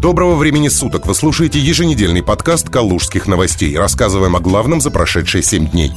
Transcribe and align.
Доброго 0.00 0.36
времени 0.36 0.68
суток! 0.68 1.06
Вы 1.06 1.14
слушаете 1.14 1.58
еженедельный 1.58 2.22
подкаст 2.22 2.70
«Калужских 2.70 3.26
новостей». 3.26 3.76
Рассказываем 3.76 4.34
о 4.34 4.40
главном 4.40 4.80
за 4.80 4.90
прошедшие 4.90 5.42
7 5.42 5.68
дней. 5.68 5.92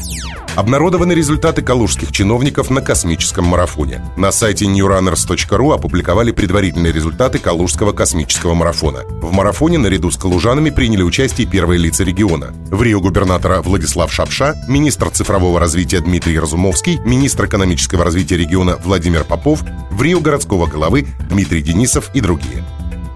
Обнародованы 0.58 1.14
результаты 1.14 1.62
калужских 1.62 2.12
чиновников 2.12 2.70
на 2.70 2.82
космическом 2.82 3.46
марафоне. 3.46 4.04
На 4.18 4.34
сайте 4.34 4.66
newrunners.ru 4.66 5.74
опубликовали 5.74 6.34
предварительные 6.34 6.92
результаты 6.92 7.40
Калужского 7.40 7.94
космического 7.94 8.54
марафона. 8.54 9.04
В 9.22 9.32
марафоне 9.32 9.78
наряду 9.78 10.12
с 10.12 10.18
калужанами 10.18 10.70
приняли 10.70 11.02
участие 11.02 11.48
первые 11.48 11.80
лица 11.80 12.04
региона. 12.04 12.54
В 12.72 12.84
Рио 12.84 13.00
губернатора 13.00 13.62
Владислав 13.62 14.12
Шапша, 14.12 14.56
министр 14.68 15.12
цифрового 15.12 15.62
развития 15.62 16.02
Дмитрий 16.02 16.38
Разумовский, 16.38 17.00
министр 17.06 17.46
экономического 17.46 18.04
развития 18.04 18.36
региона 18.36 18.78
Владимир 18.84 19.24
Попов, 19.24 19.64
в 19.92 20.02
Рио 20.02 20.20
городского 20.20 20.68
головы 20.68 21.08
Дмитрий 21.30 21.62
Денисов 21.62 22.12
и 22.14 22.20
другие. 22.20 22.66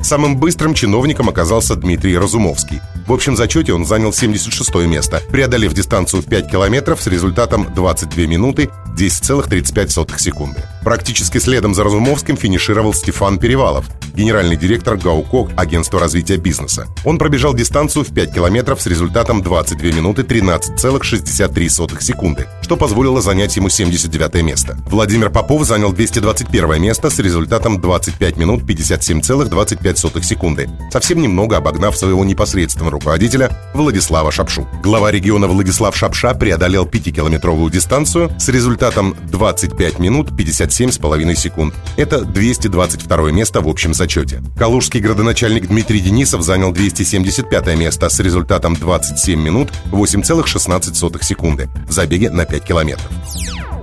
Самым 0.01 0.37
быстрым 0.37 0.73
чиновником 0.73 1.29
оказался 1.29 1.75
Дмитрий 1.75 2.17
Разумовский. 2.17 2.81
В 3.07 3.13
общем 3.13 3.35
зачете 3.35 3.73
он 3.73 3.85
занял 3.85 4.13
76 4.13 4.75
место, 4.87 5.21
преодолев 5.29 5.73
дистанцию 5.73 6.21
в 6.21 6.25
5 6.27 6.51
километров 6.51 7.01
с 7.01 7.07
результатом 7.07 7.73
22 7.73 8.25
минуты 8.25 8.69
10,35 8.97 10.17
секунды. 10.17 10.61
Практически 10.87 11.37
следом 11.37 11.75
за 11.75 11.83
Разумовским 11.83 12.37
финишировал 12.37 12.93
Стефан 12.93 13.39
Перевалов, 13.39 13.85
генеральный 14.15 14.55
директор 14.55 14.95
ГАУКО 14.95 15.49
агентства 15.57 15.99
развития 15.99 16.37
бизнеса. 16.37 16.87
Он 17.03 17.17
пробежал 17.17 17.53
дистанцию 17.53 18.05
в 18.05 18.13
5 18.13 18.33
километров 18.33 18.81
с 18.81 18.87
результатом 18.87 19.43
22 19.43 19.91
минуты 19.91 20.21
13,63 20.21 22.01
секунды, 22.01 22.47
что 22.61 22.77
позволило 22.77 23.21
занять 23.21 23.57
ему 23.57 23.67
79 23.67 24.41
место. 24.43 24.77
Владимир 24.89 25.29
Попов 25.29 25.65
занял 25.65 25.91
221 25.91 26.81
место 26.81 27.09
с 27.09 27.19
результатом 27.19 27.81
25 27.81 28.37
минут 28.37 28.63
57,25 28.63 30.23
секунды, 30.23 30.69
совсем 30.89 31.21
немного 31.21 31.57
обогнав 31.57 31.97
своего 31.97 32.23
непосредственного 32.23 32.91
руководителя 32.91 33.51
Владислава 33.73 34.31
Шапшу. 34.31 34.65
Глава 34.81 35.11
региона 35.11 35.47
Владислав 35.47 35.97
Шапша 35.97 36.33
преодолел 36.33 36.85
5-километровую 36.85 37.69
дистанцию 37.69 38.31
с 38.39 38.47
результатом 38.47 39.17
25 39.29 39.99
минут 39.99 40.31
57,5 40.77 41.35
секунд. 41.35 41.73
Это 41.95 42.21
222 42.21 43.31
место 43.31 43.61
в 43.61 43.67
общем 43.67 43.93
зачете. 43.93 44.41
Калужский 44.57 44.99
градоначальник 44.99 45.67
Дмитрий 45.67 45.99
Денисов 45.99 46.41
занял 46.41 46.71
275 46.71 47.77
место 47.77 48.09
с 48.09 48.19
результатом 48.19 48.75
27 48.75 49.39
минут 49.39 49.69
8,16 49.91 51.23
секунды 51.23 51.69
в 51.87 51.91
забеге 51.91 52.29
на 52.29 52.45
5 52.45 52.63
километров. 52.63 53.09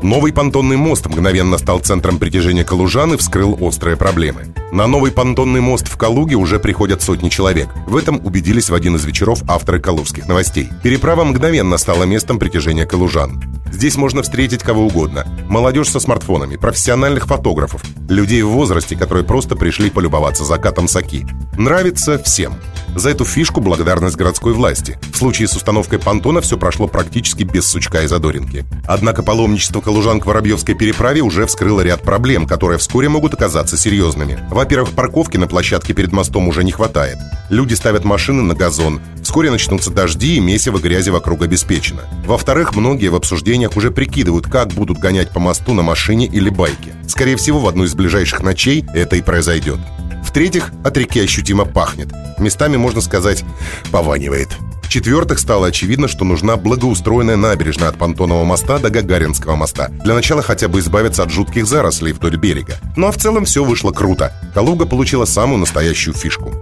Новый 0.04 0.34
понтонный 0.34 0.76
мост 0.76 1.06
мгновенно 1.06 1.56
стал 1.56 1.78
центром 1.78 2.18
притяжения 2.18 2.62
калужан 2.62 3.14
и 3.14 3.16
вскрыл 3.16 3.56
острые 3.58 3.96
проблемы. 3.96 4.54
На 4.70 4.86
новый 4.86 5.10
понтонный 5.10 5.62
мост 5.62 5.88
в 5.88 5.96
Калуге 5.96 6.34
уже 6.34 6.60
приходят 6.60 7.00
сотни 7.00 7.30
человек. 7.30 7.70
В 7.86 7.96
этом 7.96 8.20
убедились 8.22 8.68
в 8.68 8.74
один 8.74 8.96
из 8.96 9.06
вечеров 9.06 9.42
авторы 9.48 9.80
калужских 9.80 10.28
новостей. 10.28 10.68
Переправа 10.82 11.24
мгновенно 11.24 11.78
стала 11.78 12.04
местом 12.04 12.38
притяжения 12.38 12.84
калужан. 12.84 13.42
Здесь 13.72 13.96
можно 13.96 14.22
встретить 14.22 14.62
кого 14.62 14.88
угодно. 14.88 15.26
Молодежь 15.48 15.88
со 15.88 16.00
смартфонами, 16.00 16.56
профессиональных 16.56 17.26
фотографов, 17.26 17.82
людей 18.06 18.42
в 18.42 18.50
возрасте, 18.50 18.96
которые 18.96 19.24
просто 19.24 19.56
пришли 19.56 19.88
полюбоваться 19.88 20.44
закатом 20.44 20.86
Саки. 20.86 21.26
Нравится 21.56 22.18
всем. 22.18 22.52
За 22.96 23.10
эту 23.10 23.24
фишку 23.24 23.60
благодарность 23.60 24.16
городской 24.16 24.52
власти. 24.52 24.98
В 25.12 25.16
случае 25.16 25.48
с 25.48 25.56
установкой 25.56 25.98
понтона 25.98 26.40
все 26.40 26.56
прошло 26.56 26.86
практически 26.86 27.42
без 27.42 27.66
сучка 27.66 28.02
и 28.02 28.06
задоринки. 28.06 28.64
Однако 28.86 29.22
паломничество 29.22 29.80
калужан 29.80 30.20
к 30.20 30.26
Воробьевской 30.26 30.74
переправе 30.74 31.20
уже 31.22 31.46
вскрыло 31.46 31.80
ряд 31.80 32.02
проблем, 32.02 32.46
которые 32.46 32.78
вскоре 32.78 33.08
могут 33.08 33.34
оказаться 33.34 33.76
серьезными. 33.76 34.38
Во-первых, 34.50 34.92
парковки 34.92 35.36
на 35.36 35.46
площадке 35.46 35.92
перед 35.92 36.12
мостом 36.12 36.48
уже 36.48 36.64
не 36.64 36.72
хватает. 36.72 37.18
Люди 37.50 37.74
ставят 37.74 38.04
машины 38.04 38.42
на 38.42 38.54
газон. 38.54 39.00
Вскоре 39.22 39.50
начнутся 39.50 39.90
дожди 39.90 40.36
и 40.36 40.40
месиво 40.40 40.78
грязи 40.78 41.10
вокруг 41.10 41.42
обеспечено. 41.42 42.02
Во-вторых, 42.26 42.74
многие 42.74 43.08
в 43.08 43.14
обсуждениях 43.14 43.76
уже 43.76 43.90
прикидывают, 43.90 44.46
как 44.46 44.68
будут 44.68 44.98
гонять 44.98 45.30
по 45.30 45.40
мосту 45.40 45.74
на 45.74 45.82
машине 45.82 46.26
или 46.26 46.48
байке. 46.48 46.94
Скорее 47.06 47.36
всего, 47.36 47.60
в 47.60 47.68
одну 47.68 47.84
из 47.84 47.94
ближайших 47.94 48.42
ночей 48.42 48.84
это 48.94 49.16
и 49.16 49.22
произойдет. 49.22 49.78
В-третьих, 50.24 50.72
от 50.82 50.96
реки 50.96 51.20
ощутимо 51.20 51.64
пахнет. 51.64 52.08
Местами, 52.38 52.76
можно 52.76 53.00
сказать, 53.00 53.44
пованивает. 53.92 54.48
В-четвертых, 54.82 55.38
стало 55.38 55.68
очевидно, 55.68 56.08
что 56.08 56.24
нужна 56.24 56.56
благоустроенная 56.56 57.36
набережная 57.36 57.88
от 57.88 57.96
Понтонного 57.96 58.44
моста 58.44 58.78
до 58.78 58.90
Гагаринского 58.90 59.56
моста. 59.56 59.88
Для 60.04 60.14
начала 60.14 60.42
хотя 60.42 60.68
бы 60.68 60.78
избавиться 60.80 61.22
от 61.22 61.30
жутких 61.30 61.66
зарослей 61.66 62.12
вдоль 62.12 62.36
берега. 62.36 62.74
Ну 62.96 63.08
а 63.08 63.12
в 63.12 63.16
целом 63.16 63.44
все 63.44 63.64
вышло 63.64 63.92
круто. 63.92 64.32
Калуга 64.54 64.86
получила 64.86 65.24
самую 65.24 65.58
настоящую 65.58 66.14
фишку. 66.14 66.52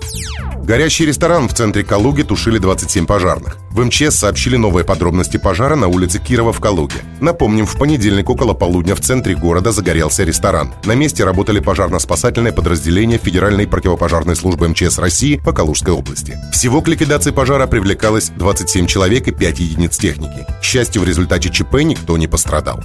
Горящий 0.62 1.06
ресторан 1.06 1.48
в 1.48 1.54
центре 1.54 1.82
Калуги 1.82 2.22
тушили 2.22 2.58
27 2.58 3.04
пожарных. 3.04 3.56
В 3.72 3.84
МЧС 3.84 4.14
сообщили 4.14 4.56
новые 4.56 4.84
подробности 4.84 5.36
пожара 5.36 5.74
на 5.74 5.88
улице 5.88 6.20
Кирова 6.20 6.52
в 6.52 6.60
Калуге. 6.60 6.98
Напомним, 7.20 7.66
в 7.66 7.76
понедельник 7.76 8.30
около 8.30 8.54
полудня 8.54 8.94
в 8.94 9.00
центре 9.00 9.34
города 9.34 9.72
загорелся 9.72 10.22
ресторан. 10.22 10.72
На 10.84 10.94
месте 10.94 11.24
работали 11.24 11.58
пожарно-спасательные 11.58 12.52
подразделения 12.52 13.18
Федеральной 13.18 13.66
противопожарной 13.66 14.36
службы 14.36 14.68
МЧС 14.68 14.98
России 14.98 15.36
по 15.36 15.52
Калужской 15.52 15.92
области. 15.92 16.38
Всего 16.52 16.80
к 16.80 16.86
ликвидации 16.86 17.32
пожара 17.32 17.66
привлекалось 17.66 18.30
27 18.30 18.86
человек 18.86 19.26
и 19.26 19.32
5 19.32 19.58
единиц 19.58 19.98
техники. 19.98 20.46
К 20.60 20.64
счастью, 20.64 21.02
в 21.02 21.04
результате 21.04 21.50
ЧП 21.50 21.82
никто 21.82 22.16
не 22.16 22.28
пострадал. 22.28 22.80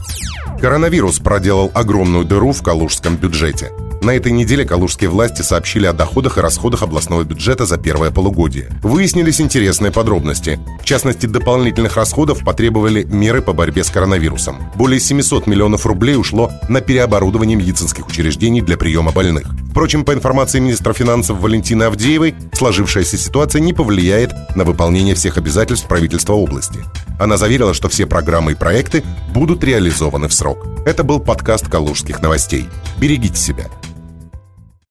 Коронавирус 0.59 1.19
проделал 1.19 1.71
огромную 1.75 2.25
дыру 2.25 2.53
в 2.53 2.63
калужском 2.63 3.17
бюджете. 3.17 3.71
На 4.01 4.11
этой 4.11 4.31
неделе 4.31 4.63
калужские 4.63 5.09
власти 5.09 5.41
сообщили 5.41 5.85
о 5.85 5.93
доходах 5.93 6.37
и 6.37 6.41
расходах 6.41 6.83
областного 6.83 7.23
бюджета 7.23 7.65
за 7.65 7.77
первое 7.77 8.11
полугодие. 8.11 8.69
Выяснились 8.83 9.41
интересные 9.41 9.91
подробности. 9.91 10.59
В 10.81 10.85
частности, 10.85 11.25
дополнительных 11.25 11.97
расходов 11.97 12.43
потребовали 12.43 13.03
меры 13.03 13.41
по 13.41 13.53
борьбе 13.53 13.83
с 13.83 13.89
коронавирусом. 13.89 14.57
Более 14.75 14.99
700 14.99 15.47
миллионов 15.47 15.85
рублей 15.85 16.15
ушло 16.15 16.51
на 16.69 16.81
переоборудование 16.81 17.57
медицинских 17.57 18.07
учреждений 18.07 18.61
для 18.61 18.77
приема 18.77 19.11
больных. 19.11 19.47
Впрочем, 19.77 20.03
по 20.05 20.11
информации 20.11 20.57
министра 20.57 20.91
финансов 20.91 21.37
Валентины 21.37 21.83
Авдеевой, 21.83 22.33
сложившаяся 22.51 23.15
ситуация 23.15 23.61
не 23.61 23.73
повлияет 23.73 24.33
на 24.55 24.63
выполнение 24.63 25.13
всех 25.13 25.37
обязательств 25.37 25.87
правительства 25.87 26.33
области. 26.33 26.79
Она 27.19 27.37
заверила, 27.37 27.75
что 27.75 27.87
все 27.87 28.07
программы 28.07 28.53
и 28.53 28.55
проекты 28.55 29.03
будут 29.35 29.63
реализованы 29.63 30.29
в 30.29 30.33
срок. 30.33 30.65
Это 30.87 31.03
был 31.03 31.19
подкаст 31.19 31.67
«Калужских 31.67 32.23
новостей». 32.23 32.65
Берегите 32.97 33.39
себя. 33.39 33.65